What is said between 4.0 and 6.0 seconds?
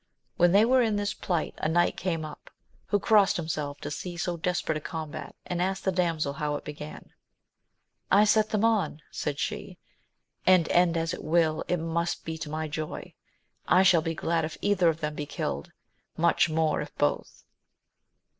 so desperate a combat, and asked the